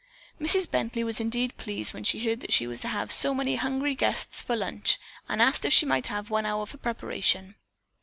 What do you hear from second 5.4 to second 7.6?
asked if she might have one hour for preparation.